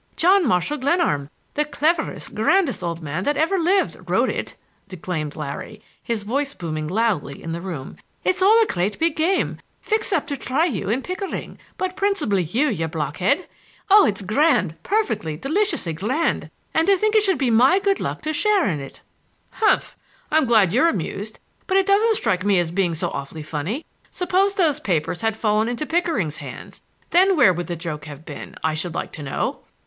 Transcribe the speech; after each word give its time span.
John 0.15 0.47
Marshall 0.47 0.79
Glenarm, 0.79 1.29
the 1.53 1.63
cleverest, 1.63 2.33
grandest 2.33 2.81
old 2.83 3.03
man 3.03 3.23
that 3.25 3.37
ever 3.37 3.59
lived, 3.59 4.09
wrote 4.09 4.29
it!" 4.31 4.55
declaimed 4.87 5.35
Larry, 5.35 5.79
his 6.01 6.23
voice 6.23 6.55
booming 6.55 6.87
loudly 6.87 7.43
in 7.43 7.51
the 7.51 7.61
room. 7.61 7.97
"It's 8.23 8.41
all 8.41 8.63
a 8.63 8.65
great 8.65 8.97
big 8.97 9.15
game, 9.15 9.59
fixed 9.79 10.11
up 10.11 10.25
to 10.25 10.37
try 10.37 10.65
you 10.65 10.89
and 10.89 11.03
Pickering,—but 11.03 11.95
principally 11.95 12.41
you, 12.41 12.67
you 12.69 12.87
blockhead! 12.87 13.47
Oh, 13.91 14.07
it's 14.07 14.23
grand, 14.23 14.75
perfectly, 14.81 15.37
deliciously 15.37 15.93
grand,—and 15.93 16.87
to 16.87 16.97
think 16.97 17.15
it 17.15 17.21
should 17.21 17.37
be 17.37 17.51
my 17.51 17.77
good 17.77 17.99
luck 17.99 18.23
to 18.23 18.33
share 18.33 18.65
in 18.65 18.79
it!" 18.79 19.01
"Humph! 19.51 19.95
I'm 20.31 20.45
glad 20.47 20.73
you're 20.73 20.89
amused, 20.89 21.39
but 21.67 21.77
it 21.77 21.85
doesn't 21.85 22.15
strike 22.17 22.43
me 22.43 22.57
as 22.57 22.71
being 22.71 22.95
so 22.95 23.11
awfully 23.11 23.43
funny. 23.43 23.85
Suppose 24.09 24.55
those 24.55 24.79
papers 24.79 25.21
had 25.21 25.37
fallen 25.37 25.67
into 25.67 25.85
Pickering's 25.85 26.37
hands; 26.37 26.81
then 27.11 27.37
where 27.37 27.53
would 27.53 27.67
the 27.67 27.75
joke 27.75 28.05
have 28.05 28.25
been, 28.25 28.55
I 28.63 28.73
should 28.73 28.95
like 28.95 29.11
to 29.11 29.21
know!" 29.21 29.59